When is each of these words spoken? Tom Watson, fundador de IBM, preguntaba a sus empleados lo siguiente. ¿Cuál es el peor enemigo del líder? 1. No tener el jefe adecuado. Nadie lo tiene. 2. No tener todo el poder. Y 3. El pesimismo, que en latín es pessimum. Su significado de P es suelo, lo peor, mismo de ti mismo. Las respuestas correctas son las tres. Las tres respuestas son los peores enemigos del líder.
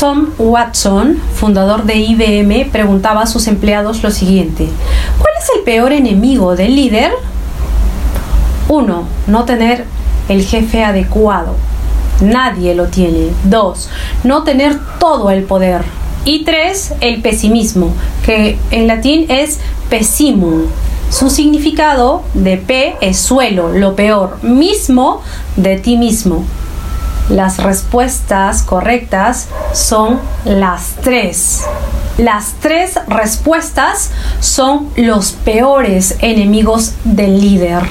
Tom 0.00 0.28
Watson, 0.38 1.18
fundador 1.34 1.84
de 1.84 1.96
IBM, 1.96 2.70
preguntaba 2.72 3.20
a 3.20 3.26
sus 3.26 3.46
empleados 3.48 4.02
lo 4.02 4.10
siguiente. 4.10 4.66
¿Cuál 5.18 5.34
es 5.38 5.50
el 5.54 5.62
peor 5.62 5.92
enemigo 5.92 6.56
del 6.56 6.74
líder? 6.74 7.12
1. 8.68 9.04
No 9.26 9.44
tener 9.44 9.84
el 10.30 10.42
jefe 10.42 10.82
adecuado. 10.84 11.54
Nadie 12.22 12.74
lo 12.74 12.86
tiene. 12.86 13.28
2. 13.44 13.90
No 14.24 14.42
tener 14.42 14.78
todo 14.98 15.30
el 15.30 15.42
poder. 15.42 15.82
Y 16.24 16.44
3. 16.44 16.94
El 17.02 17.20
pesimismo, 17.20 17.92
que 18.24 18.58
en 18.70 18.86
latín 18.86 19.26
es 19.28 19.60
pessimum. 19.90 20.62
Su 21.10 21.28
significado 21.28 22.22
de 22.32 22.56
P 22.56 22.96
es 23.02 23.18
suelo, 23.18 23.68
lo 23.68 23.94
peor, 23.96 24.42
mismo 24.42 25.20
de 25.56 25.76
ti 25.76 25.98
mismo. 25.98 26.46
Las 27.30 27.62
respuestas 27.62 28.62
correctas 28.62 29.46
son 29.72 30.20
las 30.44 30.96
tres. 31.00 31.64
Las 32.18 32.54
tres 32.60 32.98
respuestas 33.06 34.10
son 34.40 34.90
los 34.96 35.30
peores 35.30 36.16
enemigos 36.18 36.94
del 37.04 37.40
líder. 37.40 37.84